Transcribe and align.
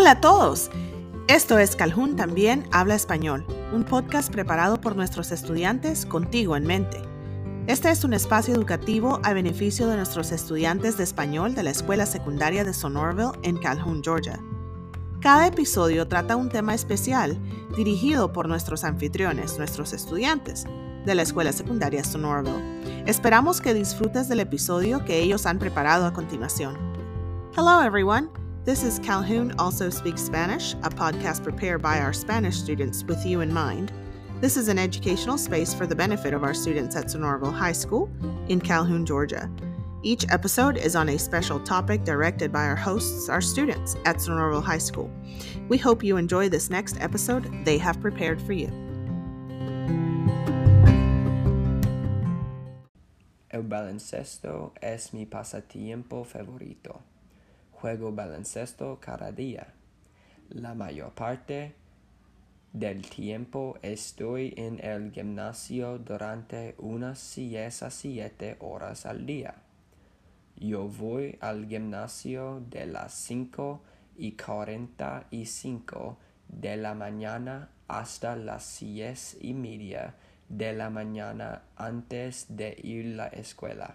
Hola 0.00 0.12
a 0.12 0.20
todos. 0.20 0.70
Esto 1.26 1.58
es 1.58 1.74
Calhoun 1.74 2.14
también 2.14 2.68
habla 2.70 2.94
español, 2.94 3.44
un 3.72 3.82
podcast 3.82 4.30
preparado 4.30 4.80
por 4.80 4.94
nuestros 4.94 5.32
estudiantes 5.32 6.06
contigo 6.06 6.54
en 6.54 6.64
mente. 6.64 7.02
Este 7.66 7.90
es 7.90 8.04
un 8.04 8.12
espacio 8.12 8.54
educativo 8.54 9.18
a 9.24 9.32
beneficio 9.32 9.88
de 9.88 9.96
nuestros 9.96 10.30
estudiantes 10.30 10.96
de 10.98 11.02
español 11.02 11.56
de 11.56 11.64
la 11.64 11.70
Escuela 11.70 12.06
Secundaria 12.06 12.62
de 12.62 12.74
Sonorville 12.74 13.32
en 13.42 13.56
Calhoun, 13.56 14.00
Georgia. 14.04 14.38
Cada 15.20 15.48
episodio 15.48 16.06
trata 16.06 16.36
un 16.36 16.48
tema 16.48 16.74
especial 16.74 17.36
dirigido 17.76 18.32
por 18.32 18.46
nuestros 18.46 18.84
anfitriones, 18.84 19.58
nuestros 19.58 19.92
estudiantes 19.92 20.64
de 21.06 21.14
la 21.16 21.22
Escuela 21.22 21.50
Secundaria 21.50 22.04
Sonorville. 22.04 23.02
Esperamos 23.04 23.60
que 23.60 23.74
disfrutes 23.74 24.28
del 24.28 24.38
episodio 24.38 25.04
que 25.04 25.18
ellos 25.18 25.44
han 25.44 25.58
preparado 25.58 26.06
a 26.06 26.12
continuación. 26.12 26.76
Hello 27.56 27.82
everyone. 27.82 28.30
This 28.68 28.84
is 28.84 28.98
Calhoun 28.98 29.54
Also 29.58 29.88
Speaks 29.88 30.20
Spanish, 30.20 30.74
a 30.82 30.90
podcast 30.90 31.42
prepared 31.42 31.80
by 31.80 32.00
our 32.00 32.12
Spanish 32.12 32.58
students 32.58 33.02
with 33.02 33.24
you 33.24 33.40
in 33.40 33.50
mind. 33.50 33.90
This 34.42 34.58
is 34.58 34.68
an 34.68 34.78
educational 34.78 35.38
space 35.38 35.72
for 35.72 35.86
the 35.86 35.96
benefit 35.96 36.34
of 36.34 36.44
our 36.44 36.52
students 36.52 36.94
at 36.94 37.06
Sonorville 37.06 37.54
High 37.54 37.72
School 37.72 38.10
in 38.48 38.60
Calhoun, 38.60 39.06
Georgia. 39.06 39.50
Each 40.02 40.26
episode 40.28 40.76
is 40.76 40.94
on 40.94 41.08
a 41.08 41.18
special 41.18 41.58
topic 41.60 42.04
directed 42.04 42.52
by 42.52 42.66
our 42.66 42.76
hosts, 42.76 43.30
our 43.30 43.40
students 43.40 43.96
at 44.04 44.16
Sonorville 44.16 44.62
High 44.62 44.76
School. 44.76 45.10
We 45.70 45.78
hope 45.78 46.04
you 46.04 46.18
enjoy 46.18 46.50
this 46.50 46.68
next 46.68 47.00
episode 47.00 47.50
they 47.64 47.78
have 47.78 47.98
prepared 48.02 48.38
for 48.42 48.52
you. 48.52 48.68
El 53.50 53.62
baloncesto 53.62 54.72
es 54.82 55.14
mi 55.14 55.24
pasatiempo 55.24 56.26
favorito. 56.26 57.00
Juego 57.80 58.10
baloncesto 58.10 58.98
cada 59.00 59.30
día. 59.30 59.68
La 60.50 60.74
mayor 60.74 61.12
parte 61.12 61.76
del 62.72 63.08
tiempo 63.08 63.78
estoy 63.82 64.52
en 64.56 64.84
el 64.84 65.12
gimnasio 65.12 65.98
durante 65.98 66.74
unas 66.78 67.20
6 67.20 67.84
a 67.84 67.90
7 67.90 68.56
horas 68.58 69.06
al 69.06 69.24
día. 69.26 69.54
Yo 70.56 70.88
voy 70.88 71.38
al 71.40 71.68
gimnasio 71.68 72.64
de 72.68 72.86
las 72.86 73.14
5 73.14 73.80
y 74.16 74.32
45 74.32 76.18
de 76.48 76.76
la 76.78 76.94
mañana 76.94 77.70
hasta 77.86 78.34
las 78.34 78.80
10 78.80 79.38
y 79.40 79.54
media 79.54 80.16
de 80.48 80.72
la 80.72 80.90
mañana 80.90 81.62
antes 81.76 82.46
de 82.48 82.76
ir 82.82 83.12
a 83.12 83.16
la 83.16 83.26
escuela. 83.28 83.94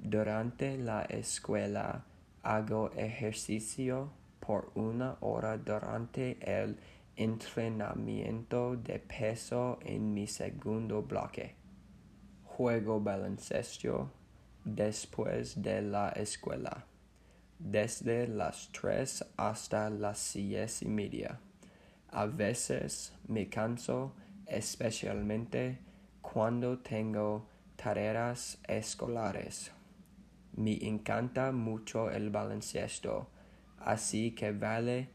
Durante 0.00 0.78
la 0.78 1.02
escuela 1.02 2.04
hago 2.42 2.90
ejercicio 2.96 4.10
por 4.40 4.72
una 4.74 5.16
hora 5.20 5.56
durante 5.56 6.38
el 6.42 6.76
entrenamiento 7.16 8.76
de 8.76 8.98
peso 8.98 9.78
en 9.82 10.12
mi 10.12 10.26
segundo 10.26 11.02
bloque. 11.02 11.54
Juego 12.44 13.00
baloncesto 13.00 14.10
después 14.64 15.60
de 15.62 15.82
la 15.82 16.10
escuela, 16.10 16.84
desde 17.58 18.28
las 18.28 18.70
tres 18.72 19.24
hasta 19.36 19.90
las 19.90 20.34
diez 20.34 20.82
y 20.82 20.88
media. 20.88 21.38
A 22.08 22.26
veces 22.26 23.14
me 23.28 23.48
canso, 23.48 24.14
especialmente 24.46 25.78
cuando 26.20 26.78
tengo 26.78 27.46
tareas 27.76 28.58
escolares. 28.68 29.72
Me 30.54 30.74
encanta 30.86 31.50
mucho 31.50 32.10
el 32.10 32.28
baloncesto, 32.28 33.28
así 33.78 34.32
que 34.32 34.52
vale 34.52 35.08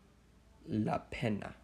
la 0.66 1.10
pena. 1.10 1.56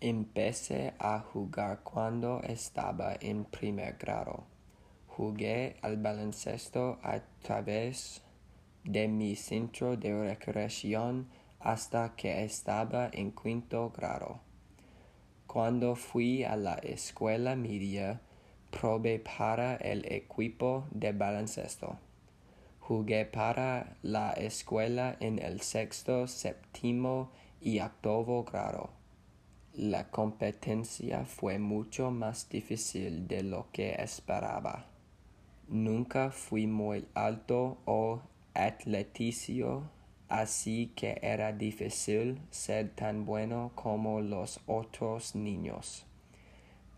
Empecé 0.00 0.94
a 0.98 1.18
jugar 1.18 1.80
cuando 1.82 2.40
estaba 2.42 3.14
en 3.20 3.44
primer 3.44 3.96
grado. 3.98 4.44
Jugué 5.08 5.76
al 5.82 5.96
baloncesto 5.96 6.98
a 7.02 7.20
través 7.42 8.22
de 8.84 9.08
mi 9.08 9.36
centro 9.36 9.96
de 9.96 10.28
recreación 10.28 11.28
hasta 11.58 12.14
que 12.16 12.44
estaba 12.44 13.10
en 13.12 13.32
quinto 13.32 13.90
grado. 13.90 14.40
Cuando 15.46 15.96
fui 15.96 16.44
a 16.44 16.56
la 16.56 16.74
escuela 16.76 17.56
media, 17.56 18.20
probé 18.70 19.18
para 19.18 19.76
el 19.76 20.10
equipo 20.10 20.86
de 20.90 21.12
baloncesto. 21.12 21.98
Jugué 22.94 23.24
para 23.24 23.96
la 24.02 24.32
escuela 24.32 25.16
en 25.18 25.38
el 25.38 25.62
sexto, 25.62 26.28
séptimo 26.28 27.32
y 27.58 27.80
octavo 27.80 28.44
grado. 28.44 28.90
La 29.72 30.10
competencia 30.10 31.24
fue 31.24 31.58
mucho 31.58 32.10
más 32.10 32.50
difícil 32.50 33.26
de 33.26 33.44
lo 33.44 33.68
que 33.72 33.94
esperaba. 33.94 34.84
Nunca 35.68 36.30
fui 36.32 36.66
muy 36.66 37.06
alto 37.14 37.78
o 37.86 38.20
atleticio, 38.52 39.84
así 40.28 40.92
que 40.94 41.18
era 41.22 41.54
difícil 41.54 42.42
ser 42.50 42.90
tan 42.90 43.24
bueno 43.24 43.72
como 43.74 44.20
los 44.20 44.60
otros 44.66 45.34
niños. 45.34 46.04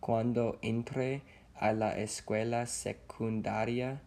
Cuando 0.01 0.59
entré 0.61 1.23
a 1.55 1.73
la 1.73 1.97
escuela 1.97 2.67
secundaria, 2.67 4.03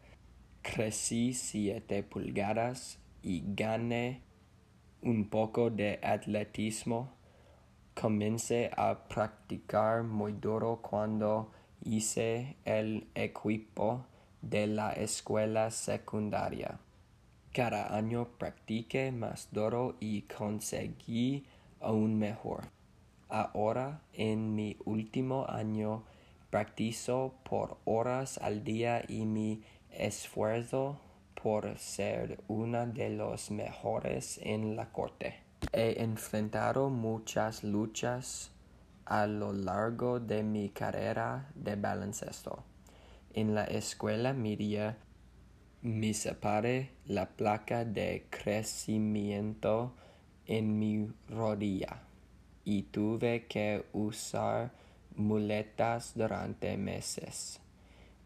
crecí 0.67 1.33
siete 1.33 2.03
pulgadas 2.03 2.99
y 3.23 3.41
gané 3.55 4.21
un 5.01 5.29
poco 5.29 5.69
de 5.69 5.97
atletismo. 6.03 7.09
Comencé 7.93 8.69
a 8.75 9.07
practicar 9.07 10.03
muy 10.03 10.33
duro 10.33 10.79
cuando 10.81 11.51
hice 11.85 12.57
el 12.65 13.07
equipo 13.15 14.05
de 14.41 14.67
la 14.67 14.91
escuela 14.91 15.71
secundaria. 15.71 16.79
Cada 17.53 17.95
año 17.95 18.27
practiqué 18.37 19.11
más 19.13 19.47
duro 19.51 19.95
y 20.01 20.23
conseguí 20.23 21.45
aún 21.79 22.19
mejor. 22.19 22.65
Ahora, 23.29 24.01
en 24.11 24.53
mi 24.53 24.75
último 24.83 25.45
año, 25.47 26.03
practico 26.49 27.35
por 27.43 27.77
horas 27.85 28.37
al 28.37 28.63
día 28.63 29.03
y 29.07 29.25
mi 29.25 29.63
esfuerzo 29.97 30.99
por 31.41 31.77
ser 31.77 32.39
una 32.47 32.85
de 32.85 33.09
los 33.09 33.51
mejores 33.51 34.39
en 34.43 34.75
la 34.75 34.91
corte. 34.91 35.35
He 35.73 36.01
enfrentado 36.01 36.89
muchas 36.89 37.63
luchas 37.63 38.51
a 39.05 39.25
lo 39.27 39.53
largo 39.53 40.19
de 40.19 40.43
mi 40.43 40.69
carrera 40.69 41.49
de 41.55 41.75
baloncesto. 41.75 42.63
En 43.33 43.55
la 43.55 43.65
escuela 43.65 44.33
media 44.33 44.97
me 45.81 46.13
separé 46.13 46.91
la 47.05 47.27
placa 47.27 47.85
de 47.85 48.25
crecimiento 48.29 49.93
en 50.45 50.79
mi 50.79 51.07
rodilla 51.29 52.01
y 52.63 52.83
tuve 52.83 53.45
que 53.47 53.85
usar 53.93 54.71
muletas 55.15 56.13
durante 56.15 56.75
meses. 56.77 57.61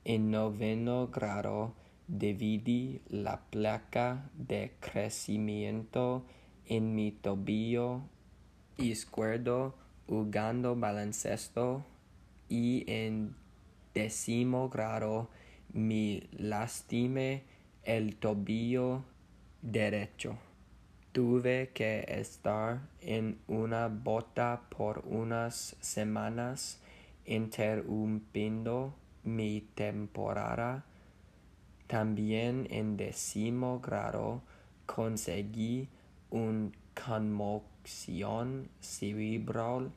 En 0.03 0.31
noveno 0.31 1.07
grado 1.07 1.75
dividí 2.07 3.01
la 3.07 3.41
placa 3.51 4.29
de 4.34 4.73
crecimiento 4.79 6.25
en 6.66 6.95
mi 6.95 7.12
tobillo 7.12 8.01
izquierdo 8.78 9.75
jugando 10.07 10.75
baloncesto 10.75 11.85
y 12.50 12.84
en 12.91 13.35
décimo 13.94 14.69
grado 14.69 15.29
me 15.72 16.28
lastimé 16.31 17.44
el 17.83 18.15
tobillo 18.15 19.03
derecho. 19.62 20.38
Tuve 21.12 21.71
que 21.74 22.06
estar 22.07 22.81
en 23.01 23.38
una 23.48 23.88
bota 23.88 24.63
por 24.75 25.03
unas 25.06 25.75
semanas 25.80 26.81
interrumpiendo 27.25 28.95
mi 29.23 29.62
temporada. 29.75 30.85
También 31.88 32.68
en 32.69 32.97
décimo 32.97 33.79
grado 33.79 34.41
conseguí 34.85 35.89
una 36.29 36.71
conmoción 36.94 38.69
cerebral 38.79 39.91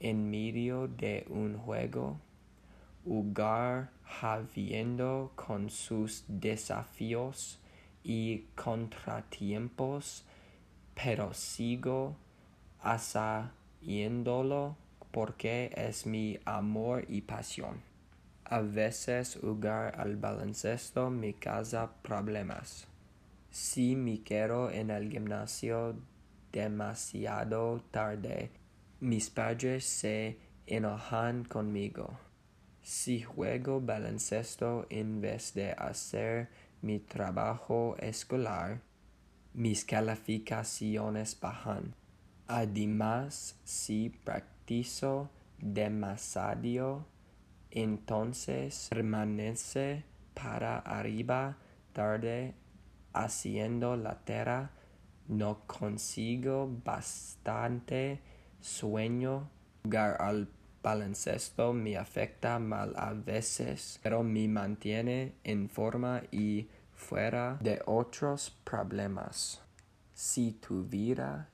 en 0.00 0.30
medio 0.30 0.88
de 0.88 1.26
un 1.28 1.56
juego. 1.56 2.18
Jugar 3.04 3.90
habiendo 4.20 5.32
con 5.36 5.70
sus 5.70 6.24
desafíos 6.26 7.60
y 8.02 8.46
contratiempos, 8.54 10.24
pero 10.94 11.32
sigo 11.34 12.16
haciéndolo 12.80 14.76
porque 15.10 15.72
es 15.76 16.06
mi 16.06 16.38
amor 16.44 17.04
y 17.08 17.22
pasión. 17.22 17.80
A 18.48 18.60
veces 18.60 19.38
jugar 19.40 19.98
al 19.98 20.16
baloncesto 20.16 21.10
me 21.10 21.34
causa 21.34 21.90
problemas. 22.02 22.86
Si 23.50 23.96
me 23.96 24.22
quedo 24.22 24.70
en 24.70 24.90
el 24.90 25.10
gimnasio 25.10 25.96
demasiado 26.52 27.82
tarde. 27.90 28.50
Mis 29.00 29.30
padres 29.30 29.84
se 29.84 30.38
enojan 30.66 31.44
conmigo. 31.44 32.18
Si 32.82 33.20
juego 33.20 33.80
baloncesto 33.80 34.86
en 34.90 35.20
vez 35.20 35.52
de 35.54 35.72
hacer 35.72 36.48
mi 36.82 37.00
trabajo 37.00 37.96
escolar, 37.98 38.80
mis 39.54 39.84
calificaciones 39.84 41.38
bajan. 41.40 41.94
Además, 42.46 43.58
si 43.64 44.10
practico 44.10 45.30
demasiado, 45.58 47.06
entonces 47.70 48.88
permanece 48.90 50.04
para 50.34 50.78
arriba 50.78 51.56
tarde 51.92 52.54
haciendo 53.12 53.96
la 53.96 54.18
tierra, 54.24 54.70
no 55.28 55.66
consigo 55.66 56.70
bastante 56.84 58.20
sueño. 58.60 59.48
Jugar 59.84 60.20
al 60.20 60.48
baloncesto 60.82 61.72
me 61.72 61.96
afecta 61.96 62.58
mal 62.58 62.92
a 62.96 63.12
veces, 63.12 63.98
pero 64.02 64.22
me 64.22 64.46
mantiene 64.46 65.34
en 65.42 65.68
forma 65.68 66.22
y 66.30 66.68
fuera 66.92 67.58
de 67.60 67.80
otros 67.86 68.50
problemas. 68.62 69.62
Si 70.14 70.52
tuviera 70.52 71.48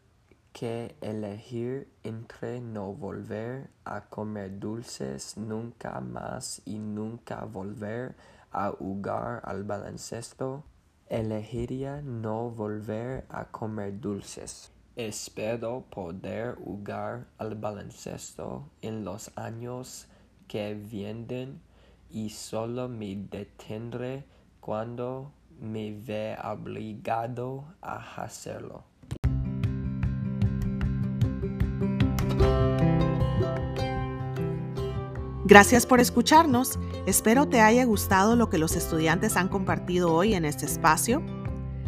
que 0.53 0.95
elegir 1.01 1.89
entre 2.03 2.61
no 2.61 2.93
volver 2.93 3.71
a 3.85 4.03
comer 4.03 4.59
dulces 4.59 5.37
nunca 5.37 6.01
más 6.01 6.61
y 6.65 6.79
nunca 6.79 7.45
volver 7.45 8.15
a 8.53 8.71
jugar 8.71 9.41
al 9.45 9.65
baloncesto, 9.65 10.65
elegiría 11.09 12.03
no 12.03 12.51
volver 12.51 13.25
a 13.31 13.47
comer 13.47 13.99
dulces. 13.99 14.71
Espero 14.95 15.87
poder 15.89 16.57
jugar 16.57 17.27
al 17.39 17.55
baloncesto 17.55 18.69
en 18.83 19.05
los 19.05 19.31
años 19.37 20.07
que 20.49 20.75
vienen 20.75 21.63
y 22.11 22.29
solo 22.29 22.91
me 22.91 23.17
detendré 23.17 24.27
cuando 24.61 25.33
me 25.59 25.93
ve 25.93 26.37
obligado 26.45 27.65
a 27.81 28.23
hacerlo. 28.23 28.92
Gracias 35.45 35.87
por 35.87 35.99
escucharnos. 35.99 36.79
Espero 37.07 37.49
te 37.49 37.61
haya 37.61 37.85
gustado 37.85 38.37
lo 38.37 38.49
que 38.49 38.59
los 38.59 38.77
estudiantes 38.77 39.37
han 39.37 39.49
compartido 39.49 40.13
hoy 40.13 40.35
en 40.35 40.45
este 40.45 40.67
espacio. 40.67 41.21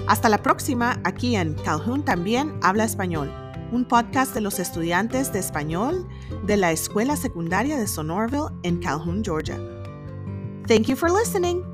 Hasta 0.08 0.28
la 0.28 0.38
próxima 0.38 1.00
aquí 1.04 1.36
en 1.36 1.54
Calhoun 1.54 2.04
también 2.04 2.58
habla 2.62 2.84
español, 2.84 3.32
un 3.70 3.84
podcast 3.84 4.34
de 4.34 4.40
los 4.40 4.58
estudiantes 4.58 5.32
de 5.32 5.38
español 5.38 6.08
de 6.46 6.56
la 6.56 6.72
Escuela 6.72 7.16
Secundaria 7.16 7.78
de 7.78 7.86
Sonorville 7.86 8.50
en 8.64 8.80
Calhoun, 8.80 9.22
Georgia. 9.22 9.56
Thank 10.66 10.88
you 10.88 10.96
for 10.96 11.08
listening. 11.08 11.64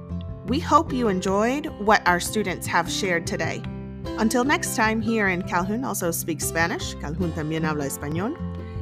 We 0.49 0.61
hope 0.61 0.93
you 0.95 1.09
enjoyed 1.09 1.69
what 1.81 2.07
our 2.07 2.21
students 2.21 2.67
have 2.67 2.91
shared 2.91 3.27
today. 3.27 3.63
Until 4.19 4.45
next 4.45 4.77
time, 4.77 5.01
here 5.01 5.29
in 5.29 5.43
Calhoun 5.43 5.85
also 5.85 6.11
speaks 6.11 6.45
Spanish, 6.45 6.95
Calhoun 6.97 7.33
también 7.33 7.65
habla 7.65 7.87
español, 7.87 8.37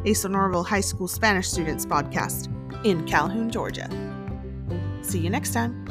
a 0.04 0.14
Sonorville 0.14 0.66
High 0.66 0.82
School 0.82 1.08
Spanish 1.08 1.46
Students 1.46 1.86
podcast 1.86 2.48
in 2.84 3.04
Calhoun, 3.06 3.50
Georgia. 3.50 3.88
See 5.02 5.18
you 5.18 5.30
next 5.30 5.52
time. 5.52 5.84